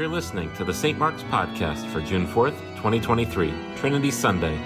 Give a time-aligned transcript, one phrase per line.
[0.00, 0.98] You're listening to the St.
[0.98, 4.58] Mark's Podcast for June 4th, 2023, Trinity Sunday.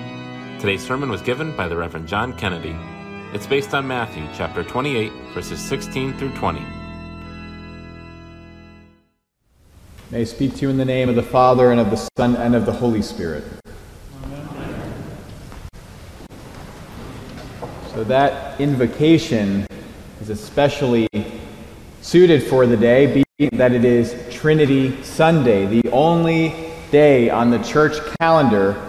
[0.61, 2.77] Today's sermon was given by the Reverend John Kennedy.
[3.33, 6.61] It's based on Matthew chapter 28, verses 16 through 20.
[10.12, 12.37] May I speak to you in the name of the Father, and of the Son,
[12.37, 13.43] and of the Holy Spirit.
[14.22, 14.94] Amen.
[17.93, 19.66] So that invocation
[20.21, 21.09] is especially
[22.03, 27.59] suited for the day, being that it is Trinity Sunday, the only day on the
[27.59, 28.80] church calendar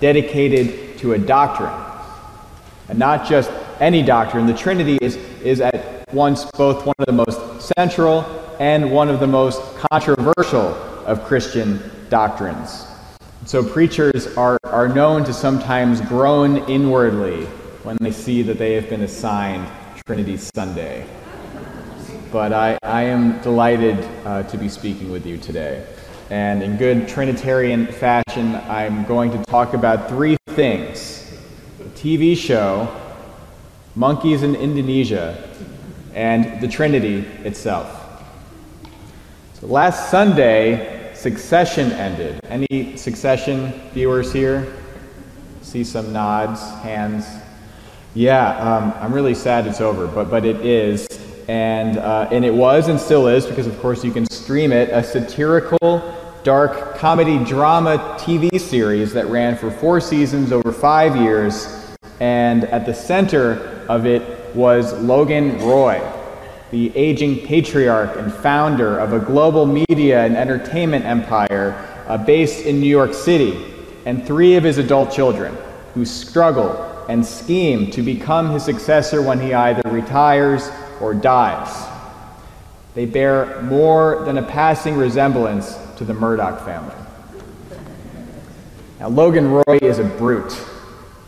[0.00, 1.72] dedicated to a doctrine.
[2.88, 4.46] And not just any doctrine.
[4.46, 8.24] The Trinity is, is at once both one of the most central
[8.60, 12.86] and one of the most controversial of Christian doctrines.
[13.44, 17.46] So preachers are, are known to sometimes groan inwardly
[17.82, 19.68] when they see that they have been assigned
[20.06, 21.04] Trinity Sunday.
[22.32, 25.86] But I, I am delighted uh, to be speaking with you today.
[26.30, 31.38] And in good Trinitarian fashion, I'm going to talk about three things
[31.78, 32.88] a TV show,
[33.94, 35.46] monkeys in Indonesia,
[36.14, 38.24] and the Trinity itself.
[39.60, 42.40] So last Sunday, Succession ended.
[42.44, 44.74] Any Succession viewers here?
[45.60, 47.26] See some nods, hands.
[48.14, 51.06] Yeah, um, I'm really sad it's over, but, but it is.
[51.52, 54.88] And, uh, and it was and still is, because of course you can stream it,
[54.88, 61.94] a satirical, dark comedy drama TV series that ran for four seasons over five years.
[62.20, 66.00] And at the center of it was Logan Roy,
[66.70, 71.74] the aging patriarch and founder of a global media and entertainment empire
[72.08, 73.62] uh, based in New York City,
[74.06, 75.54] and three of his adult children
[75.92, 80.70] who struggle and scheme to become his successor when he either retires
[81.02, 81.88] or dies.
[82.94, 86.94] They bear more than a passing resemblance to the Murdoch family.
[89.00, 90.56] Now, Logan Roy is a brute.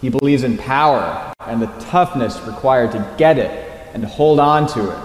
[0.01, 4.93] He believes in power and the toughness required to get it and hold on to
[4.93, 4.99] it.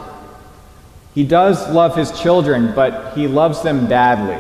[1.16, 4.38] He does love his children, but he loves them badly,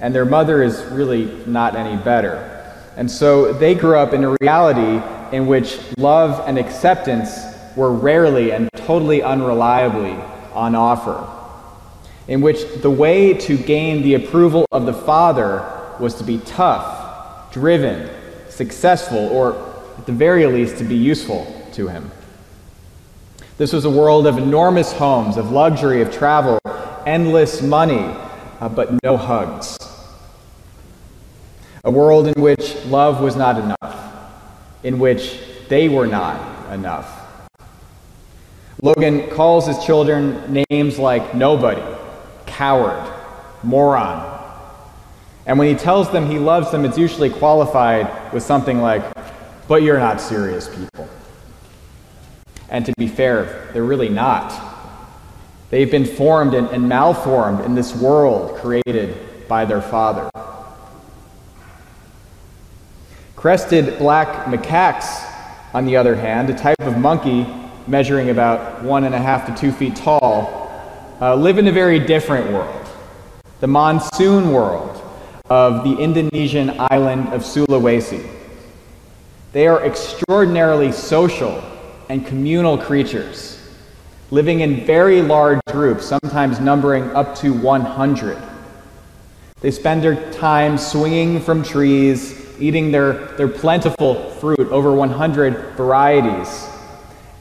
[0.00, 2.54] and their mother is really not any better.
[2.96, 5.02] And so they grew up in a reality
[5.36, 7.47] in which love and acceptance
[7.78, 10.20] were rarely and totally unreliably
[10.52, 11.24] on offer,
[12.26, 15.64] in which the way to gain the approval of the father
[16.00, 18.10] was to be tough, driven,
[18.48, 19.54] successful, or
[19.96, 22.10] at the very least to be useful to him.
[23.58, 26.58] This was a world of enormous homes, of luxury, of travel,
[27.06, 28.12] endless money,
[28.60, 29.78] uh, but no hugs.
[31.84, 34.32] A world in which love was not enough,
[34.82, 37.17] in which they were not enough.
[38.80, 41.82] Logan calls his children names like nobody,
[42.46, 43.12] coward,
[43.64, 44.36] moron.
[45.46, 49.02] And when he tells them he loves them, it's usually qualified with something like,
[49.66, 51.08] but you're not serious people.
[52.70, 54.52] And to be fair, they're really not.
[55.70, 60.30] They've been formed and, and malformed in this world created by their father.
[63.34, 65.24] Crested black macaques,
[65.74, 67.46] on the other hand, a type of monkey
[67.88, 70.70] measuring about one and a half to two feet tall,
[71.20, 72.74] uh, live in a very different world
[73.60, 75.02] the monsoon world
[75.50, 78.30] of the Indonesian island of Sulawesi.
[79.52, 81.60] They are extraordinarily social
[82.08, 83.58] and communal creatures,
[84.30, 88.38] living in very large groups, sometimes numbering up to 100.
[89.60, 96.68] They spend their time swinging from trees eating their, their plentiful fruit, over 100 varieties,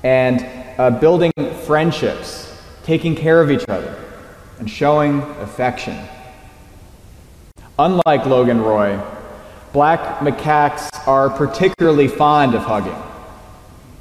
[0.03, 0.45] and
[0.79, 1.31] uh, building
[1.65, 3.95] friendships, taking care of each other,
[4.59, 5.97] and showing affection.
[7.79, 8.99] Unlike Logan Roy,
[9.73, 13.01] black macaques are particularly fond of hugging,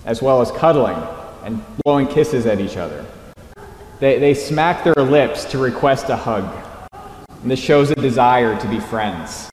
[0.04, 0.96] as well as cuddling
[1.44, 3.04] and blowing kisses at each other.
[4.00, 6.44] They, they smack their lips to request a hug,
[7.42, 9.50] and this shows a desire to be friends.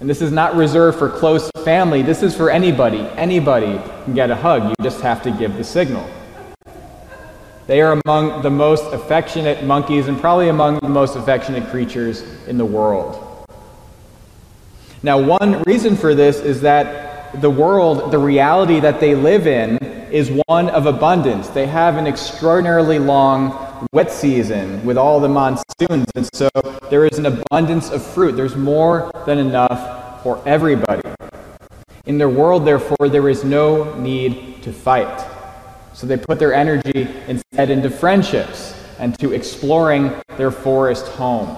[0.00, 2.00] And this is not reserved for close family.
[2.00, 3.00] This is for anybody.
[3.16, 4.64] Anybody can get a hug.
[4.70, 6.08] You just have to give the signal.
[7.66, 12.56] They are among the most affectionate monkeys and probably among the most affectionate creatures in
[12.56, 13.46] the world.
[15.02, 19.78] Now, one reason for this is that the world, the reality that they live in,
[20.10, 21.48] is one of abundance.
[21.48, 26.48] They have an extraordinarily long wet season with all the monsoons, and so
[26.90, 28.32] there is an abundance of fruit.
[28.32, 31.08] There's more than enough for everybody.
[32.06, 35.26] In their world, therefore, there is no need to fight.
[35.94, 41.56] So they put their energy instead into friendships and to exploring their forest home.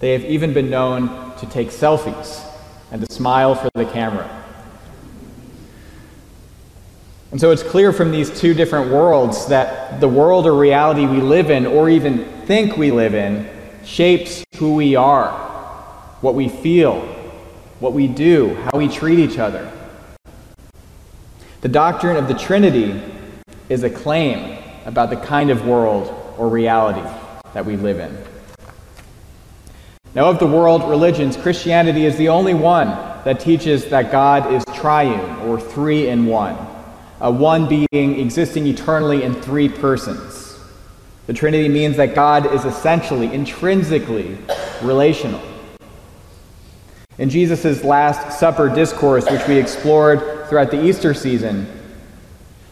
[0.00, 2.44] They have even been known to take selfies
[2.90, 4.41] and to smile for the camera.
[7.32, 11.22] And so it's clear from these two different worlds that the world or reality we
[11.22, 13.48] live in, or even think we live in,
[13.84, 15.30] shapes who we are,
[16.20, 17.00] what we feel,
[17.80, 19.72] what we do, how we treat each other.
[21.62, 23.00] The doctrine of the Trinity
[23.70, 27.08] is a claim about the kind of world or reality
[27.54, 28.16] that we live in.
[30.14, 32.88] Now, of the world religions, Christianity is the only one
[33.24, 36.56] that teaches that God is triune or three in one,
[37.22, 40.58] a one being existing eternally in three persons.
[41.28, 44.36] The Trinity means that God is essentially, intrinsically
[44.82, 45.40] relational.
[47.18, 51.68] In Jesus' Last Supper discourse, which we explored throughout the Easter season,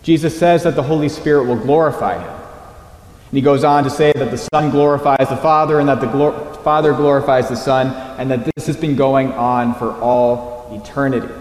[0.02, 2.28] Jesus says that the Holy Spirit will glorify him.
[2.28, 6.58] And he goes on to say that the Son glorifies the Father and that the
[6.64, 11.32] Father glorifies the Son, and that this has been going on for all eternity.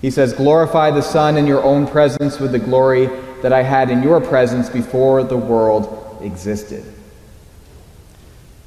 [0.00, 3.06] He says, Glorify the Son in your own presence with the glory
[3.42, 6.84] that I had in your presence before the world existed.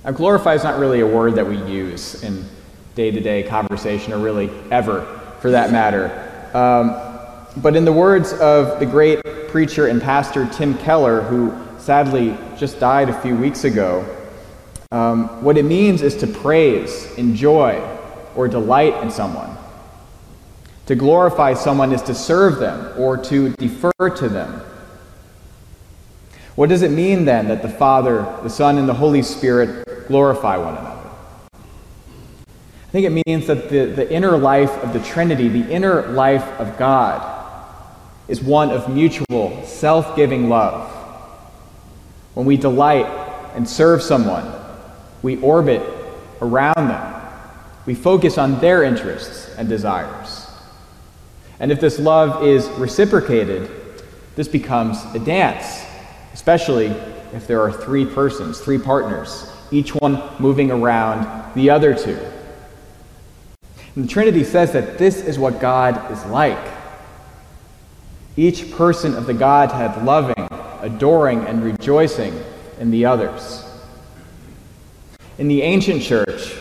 [0.03, 2.45] Now, glorify is not really a word that we use in
[2.95, 5.05] day to day conversation, or really ever
[5.39, 6.07] for that matter.
[6.53, 6.95] Um,
[7.61, 12.79] but in the words of the great preacher and pastor Tim Keller, who sadly just
[12.79, 14.05] died a few weeks ago,
[14.91, 17.79] um, what it means is to praise, enjoy,
[18.35, 19.55] or delight in someone.
[20.89, 24.59] To glorify someone is to serve them or to defer to them.
[26.55, 30.57] What does it mean then that the Father, the Son, and the Holy Spirit glorify
[30.57, 31.09] one another?
[31.53, 36.47] I think it means that the, the inner life of the Trinity, the inner life
[36.59, 37.21] of God,
[38.27, 40.89] is one of mutual, self giving love.
[42.33, 43.05] When we delight
[43.53, 44.51] and serve someone,
[45.21, 45.83] we orbit
[46.41, 47.23] around them.
[47.85, 50.38] We focus on their interests and desires.
[51.59, 53.69] And if this love is reciprocated,
[54.35, 55.83] this becomes a dance,
[56.33, 56.87] especially
[57.33, 62.17] if there are three persons, three partners, each one moving around the other two.
[63.95, 66.73] And the Trinity says that this is what God is like.
[68.37, 70.47] Each person of the Godhead loving,
[70.81, 72.33] adoring, and rejoicing
[72.79, 73.65] in the others.
[75.37, 76.55] In the ancient church,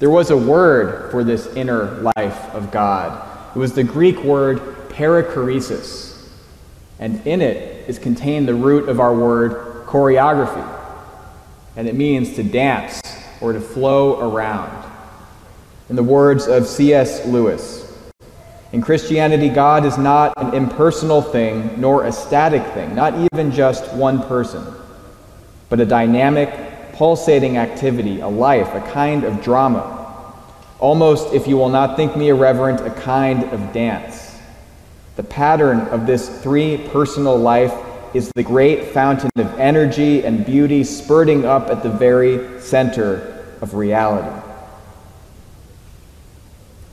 [0.00, 1.84] there was a word for this inner
[2.16, 3.33] life of God.
[3.54, 4.58] It was the Greek word
[4.88, 6.26] perichoresis,
[6.98, 10.66] and in it is contained the root of our word choreography,
[11.76, 13.00] and it means to dance
[13.40, 14.90] or to flow around.
[15.88, 17.24] In the words of C.S.
[17.26, 17.84] Lewis,
[18.72, 23.92] in Christianity, God is not an impersonal thing nor a static thing, not even just
[23.94, 24.66] one person,
[25.68, 29.93] but a dynamic, pulsating activity, a life, a kind of drama.
[30.80, 34.38] Almost, if you will not think me irreverent, a kind of dance.
[35.16, 37.74] The pattern of this three personal life
[38.14, 43.74] is the great fountain of energy and beauty spurting up at the very center of
[43.74, 44.40] reality.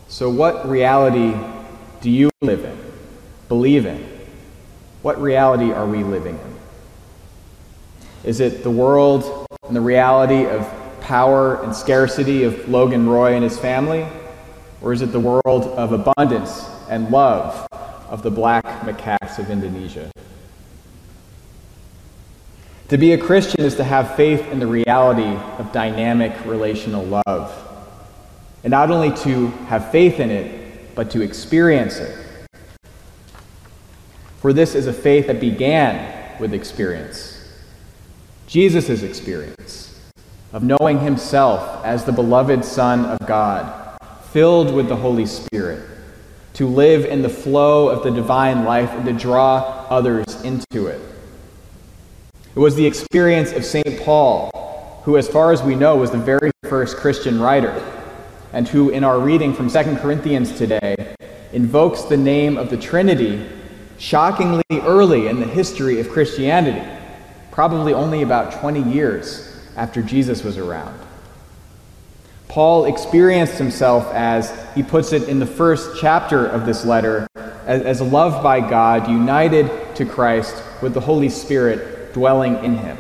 [0.08, 1.36] So, what reality
[2.02, 2.78] do you live in,
[3.48, 4.08] believe in?
[5.02, 6.56] What reality are we living in?
[8.24, 10.68] Is it the world and the reality of
[11.02, 14.08] power and scarcity of Logan Roy and his family?
[14.82, 17.68] Or is it the world of abundance and love
[18.08, 20.12] of the black macaques of Indonesia?
[22.90, 27.58] To be a Christian is to have faith in the reality of dynamic relational love.
[28.64, 32.18] And not only to have faith in it, but to experience it.
[34.40, 37.38] For this is a faith that began with experience.
[38.48, 39.91] Jesus' experience
[40.54, 43.98] of knowing himself as the beloved Son of God,
[44.32, 45.88] filled with the Holy Spirit,
[46.54, 51.02] to live in the flow of the divine life and to draw others into it.
[52.54, 54.02] It was the experience of St.
[54.02, 57.82] Paul, who, as far as we know, was the very first Christian writer,
[58.52, 61.16] and who, in our reading from 2 Corinthians today,
[61.54, 63.48] invokes the name of the Trinity
[63.98, 66.82] shockingly early in the history of Christianity
[67.52, 71.00] probably only about 20 years after Jesus was around.
[72.48, 77.82] Paul experienced himself as, he puts it in the first chapter of this letter, as,
[77.84, 82.98] as loved by God, united to Christ with the Holy Spirit dwelling in him.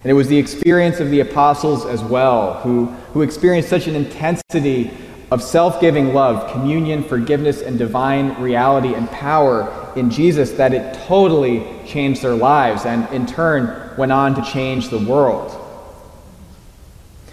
[0.00, 3.94] And it was the experience of the apostles as well, who, who experienced such an
[3.94, 4.90] intensity
[5.30, 10.94] of self giving love, communion, forgiveness, and divine reality and power in Jesus that it
[11.06, 15.62] totally changed their lives and in turn went on to change the world.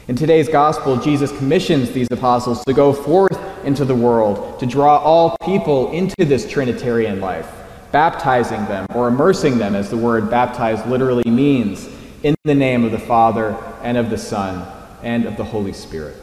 [0.07, 4.97] In today's gospel, Jesus commissions these apostles to go forth into the world to draw
[4.97, 7.49] all people into this Trinitarian life,
[7.91, 11.87] baptizing them or immersing them, as the word baptize literally means,
[12.23, 14.65] in the name of the Father and of the Son
[15.03, 16.15] and of the Holy Spirit.